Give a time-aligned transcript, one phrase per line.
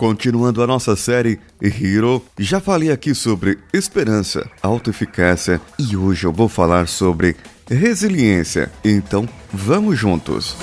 [0.00, 6.48] Continuando a nossa série Hero, já falei aqui sobre esperança, autoeficácia e hoje eu vou
[6.48, 7.36] falar sobre
[7.68, 8.72] resiliência.
[8.82, 10.56] Então, vamos juntos.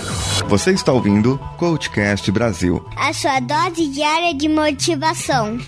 [0.47, 5.59] Você está ouvindo Coachcast Brasil a sua dose diária de motivação.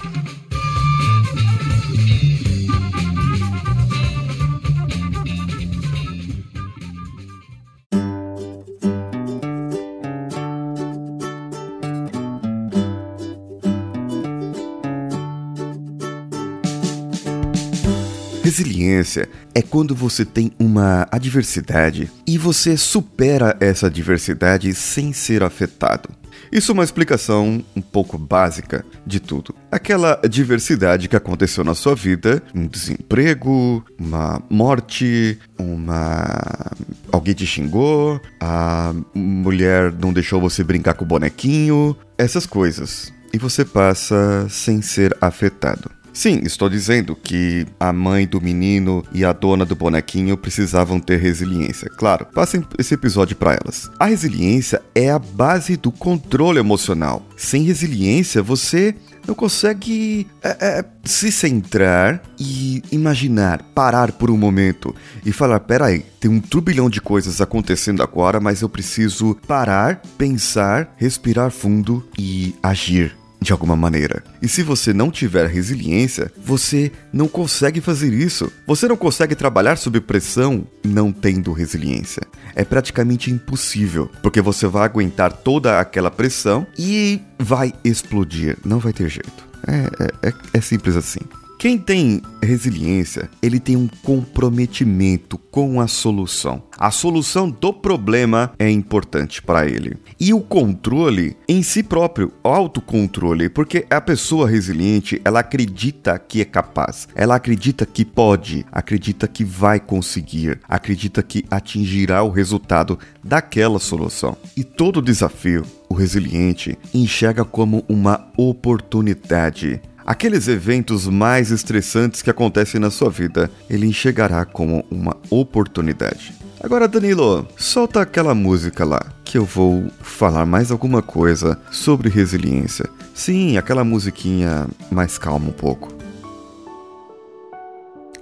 [18.49, 26.09] Resiliência é quando você tem uma adversidade e você supera essa adversidade sem ser afetado.
[26.51, 29.53] Isso é uma explicação um pouco básica de tudo.
[29.71, 36.71] Aquela adversidade que aconteceu na sua vida, um desemprego, uma morte, uma
[37.11, 43.13] alguém te xingou, a mulher não deixou você brincar com o bonequinho, essas coisas.
[43.31, 45.98] E você passa sem ser afetado.
[46.19, 51.17] Sim, estou dizendo que a mãe do menino e a dona do bonequinho precisavam ter
[51.17, 51.89] resiliência.
[51.89, 53.89] Claro, passem esse episódio para elas.
[53.97, 57.25] A resiliência é a base do controle emocional.
[57.37, 58.93] Sem resiliência, você
[59.25, 64.93] não consegue é, é, se centrar e imaginar, parar por um momento
[65.25, 70.93] e falar: peraí, tem um turbilhão de coisas acontecendo agora, mas eu preciso parar, pensar,
[70.97, 73.17] respirar fundo e agir
[73.49, 74.23] de alguma maneira.
[74.43, 78.51] E se você não tiver resiliência, você não consegue fazer isso.
[78.67, 82.21] Você não consegue trabalhar sob pressão não tendo resiliência.
[82.53, 88.55] É praticamente impossível, porque você vai aguentar toda aquela pressão e vai explodir.
[88.63, 89.49] Não vai ter jeito.
[89.67, 91.21] É, é, é, é simples assim.
[91.59, 96.63] Quem tem resiliência, ele tem um comprometimento com a solução.
[96.77, 99.97] A solução do problema é importante para ele.
[100.17, 106.45] E o controle em si próprio, autocontrole, porque a pessoa resiliente, ela acredita que é
[106.45, 113.79] capaz, ela acredita que pode, acredita que vai conseguir, acredita que atingirá o resultado daquela
[113.79, 114.37] solução.
[114.55, 122.81] E todo desafio, o resiliente enxerga como uma oportunidade aqueles eventos mais estressantes que acontecem
[122.81, 126.33] na sua vida, ele enxergará como uma oportunidade.
[126.59, 132.89] Agora, Danilo, solta aquela música lá, que eu vou falar mais alguma coisa sobre resiliência.
[133.13, 135.93] Sim, aquela musiquinha mais calma um pouco.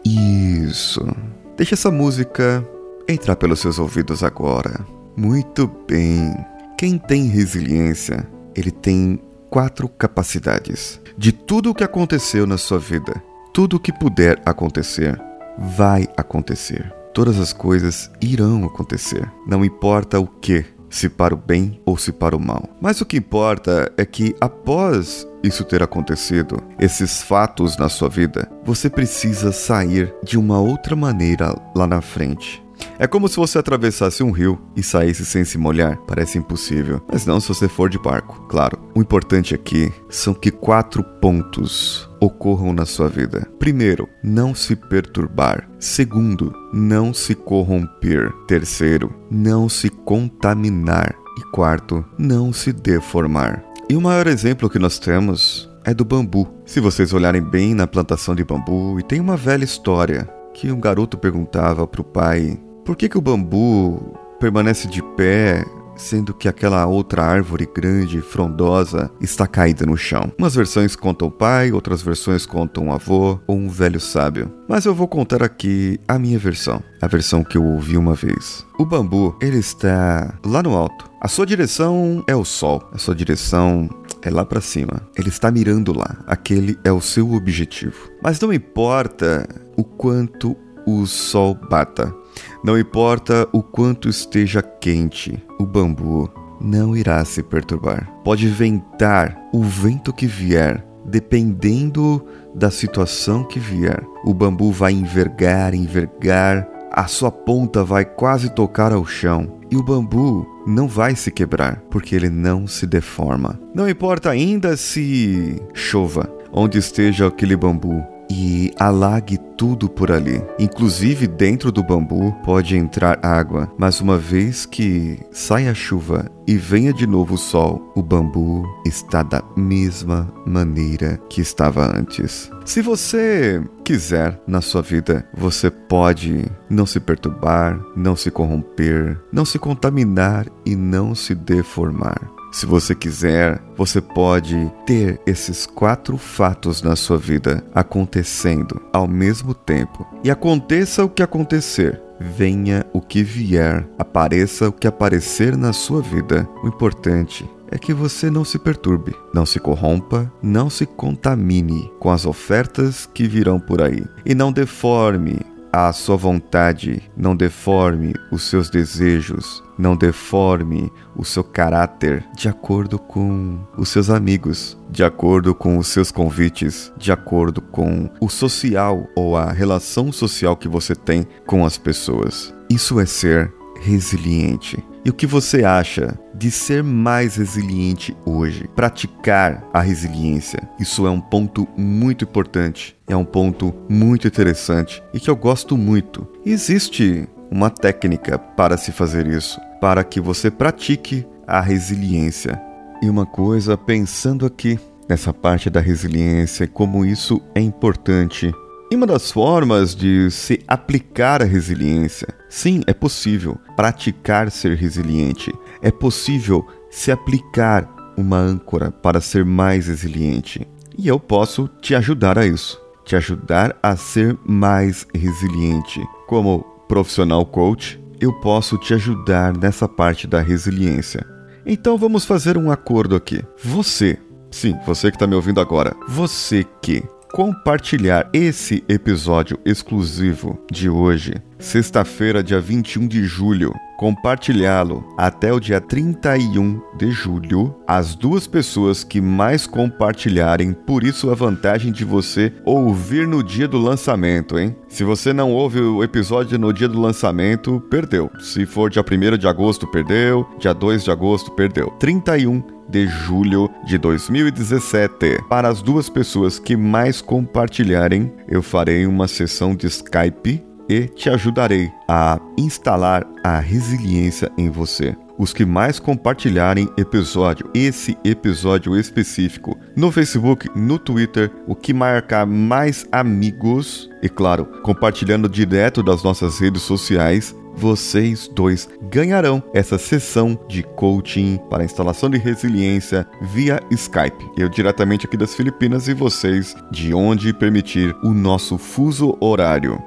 [0.04, 1.08] Isso.
[1.56, 2.68] Deixa essa música
[3.08, 4.86] entrar pelos seus ouvidos agora.
[5.16, 6.36] Muito bem.
[6.78, 11.00] Quem tem resiliência, ele tem quatro capacidades.
[11.18, 13.22] De tudo o que aconteceu na sua vida,
[13.54, 15.20] tudo o que puder acontecer,
[15.58, 16.94] vai acontecer.
[17.14, 19.28] Todas as coisas irão acontecer.
[19.48, 22.70] Não importa o que, se para o bem ou se para o mal.
[22.80, 28.50] Mas o que importa é que após isso ter acontecido, esses fatos na sua vida,
[28.64, 32.64] você precisa sair de uma outra maneira lá na frente.
[33.00, 35.98] É como se você atravessasse um rio e saísse sem se molhar.
[36.08, 38.80] Parece impossível, mas não se você for de barco, claro.
[38.96, 43.48] O importante aqui são que quatro pontos ocorram na sua vida.
[43.60, 45.70] Primeiro, não se perturbar.
[45.80, 48.34] Segundo, não se corromper.
[48.48, 51.16] Terceiro, não se contaminar.
[51.38, 53.64] E quarto, não se deformar.
[53.88, 56.48] E o maior exemplo que nós temos é do bambu.
[56.66, 60.80] Se vocês olharem bem na plantação de bambu, e tem uma velha história que um
[60.80, 65.66] garoto perguntava para o pai por que, que o bambu permanece de pé
[65.98, 70.32] sendo que aquela outra árvore grande e frondosa está caída no chão.
[70.38, 74.50] Umas versões contam o pai, outras versões contam o avô ou um velho sábio.
[74.70, 78.66] Mas eu vou contar aqui a minha versão, a versão que eu ouvi uma vez.
[78.80, 81.10] O bambu, ele está lá no alto.
[81.20, 83.90] A sua direção é o sol, a sua direção
[84.22, 85.02] é lá para cima.
[85.18, 86.24] Ele está mirando lá.
[86.26, 88.10] Aquele é o seu objetivo.
[88.24, 90.56] Mas não importa o quanto
[90.86, 92.16] o sol bata.
[92.64, 96.30] Não importa o quanto esteja quente, o bambu
[96.60, 98.12] não irá se perturbar.
[98.24, 104.04] Pode ventar o vento que vier, dependendo da situação que vier.
[104.26, 109.84] O bambu vai envergar, envergar, a sua ponta vai quase tocar ao chão e o
[109.84, 113.60] bambu não vai se quebrar, porque ele não se deforma.
[113.74, 120.42] Não importa ainda se chova, onde esteja aquele bambu, e alague tudo por ali.
[120.60, 126.56] Inclusive dentro do bambu pode entrar água, mas uma vez que sai a chuva e
[126.56, 132.50] venha de novo o sol, o bambu está da mesma maneira que estava antes.
[132.66, 139.46] Se você quiser na sua vida, você pode não se perturbar, não se corromper, não
[139.46, 142.38] se contaminar e não se deformar.
[142.58, 149.54] Se você quiser, você pode ter esses quatro fatos na sua vida acontecendo ao mesmo
[149.54, 150.08] tempo.
[150.24, 156.02] E aconteça o que acontecer, venha o que vier, apareça o que aparecer na sua
[156.02, 156.50] vida.
[156.64, 162.10] O importante é que você não se perturbe, não se corrompa, não se contamine com
[162.10, 165.42] as ofertas que virão por aí e não deforme
[165.80, 172.98] a sua vontade, não deforme os seus desejos, não deforme o seu caráter de acordo
[172.98, 179.08] com os seus amigos, de acordo com os seus convites, de acordo com o social
[179.16, 182.52] ou a relação social que você tem com as pessoas.
[182.68, 184.84] Isso é ser resiliente.
[185.06, 188.68] E o que você acha de ser mais resiliente hoje?
[188.76, 190.60] Praticar a resiliência.
[190.80, 195.78] Isso é um ponto muito importante, é um ponto muito interessante e que eu gosto
[195.78, 196.28] muito.
[196.46, 202.62] Existe uma técnica para se fazer isso, para que você pratique a resiliência.
[203.02, 204.78] E uma coisa, pensando aqui
[205.08, 208.52] nessa parte da resiliência, como isso é importante
[208.90, 215.54] e uma das formas de se aplicar a resiliência, sim, é possível praticar ser resiliente.
[215.82, 220.66] É possível se aplicar uma âncora para ser mais resiliente.
[220.98, 226.02] E eu posso te ajudar a isso, te ajudar a ser mais resiliente.
[226.26, 231.26] Como profissional coach, eu posso te ajudar nessa parte da resiliência.
[231.66, 233.44] Então vamos fazer um acordo aqui.
[233.62, 234.18] Você,
[234.50, 241.36] sim, você que está me ouvindo agora, você que compartilhar esse episódio exclusivo de hoje,
[241.60, 249.04] sexta-feira, dia 21 de julho, compartilhá-lo até o dia 31 de julho, as duas pessoas
[249.04, 254.76] que mais compartilharem, por isso a vantagem de você ouvir no dia do lançamento, hein?
[254.88, 258.32] Se você não ouve o episódio no dia do lançamento, perdeu.
[258.40, 260.48] Se for dia 1 de agosto, perdeu.
[260.60, 261.90] Dia 2 de agosto, perdeu.
[262.00, 265.44] 31 de julho de 2017.
[265.50, 271.30] Para as duas pessoas que mais compartilharem, eu farei uma sessão de Skype e te
[271.30, 275.16] ajudarei a instalar a resiliência em você.
[275.38, 282.48] Os que mais compartilharem episódio, esse episódio específico, no Facebook, no Twitter, o que marcar
[282.48, 290.60] mais amigos, e claro, compartilhando direto das nossas redes sociais, vocês dois ganharão essa sessão
[290.68, 294.44] de coaching para instalação de resiliência via Skype.
[294.58, 300.02] Eu diretamente aqui das Filipinas e vocês de onde permitir o nosso fuso horário.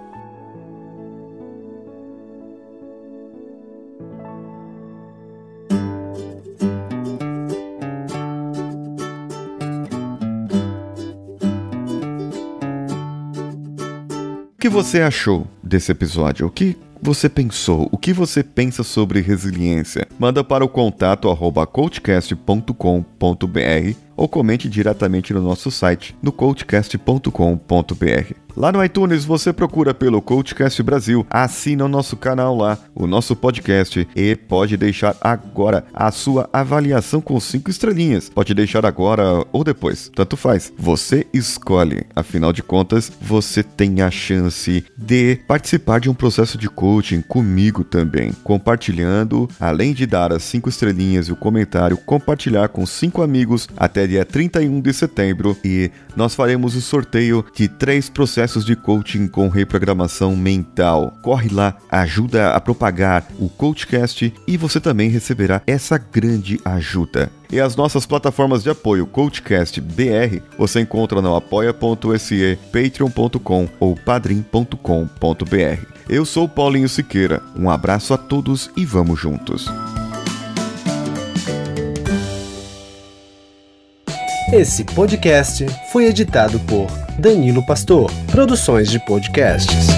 [14.52, 16.46] O que você achou desse episódio?
[16.46, 17.88] O que você pensou?
[17.90, 20.06] O que você pensa sobre resiliência?
[20.18, 28.34] Manda para o contato arroba coachcast.com.br ou comente diretamente no nosso site no coachcast.com.br.
[28.56, 33.34] Lá no iTunes você procura pelo Coachcast Brasil, assina o nosso canal lá, o nosso
[33.34, 38.28] podcast e pode deixar agora a sua avaliação com cinco estrelinhas.
[38.28, 40.72] Pode deixar agora ou depois, tanto faz.
[40.76, 42.04] Você escolhe.
[42.14, 46.89] Afinal de contas, você tem a chance de participar de um processo de coaching
[47.26, 53.22] comigo também, compartilhando, além de dar as cinco estrelinhas e o comentário, compartilhar com cinco
[53.22, 58.74] amigos até dia 31 de setembro e nós faremos o sorteio de três processos de
[58.74, 61.16] coaching com reprogramação mental.
[61.22, 67.30] Corre lá, ajuda a propagar o Coachcast e você também receberá essa grande ajuda.
[67.52, 75.86] E as nossas plataformas de apoio Coachcast BR você encontra no apoia.se, patreon.com ou padrim.com.br.
[76.08, 77.42] Eu sou Paulinho Siqueira.
[77.56, 79.66] Um abraço a todos e vamos juntos.
[84.52, 89.89] Esse podcast foi editado por Danilo Pastor, Produções de Podcasts.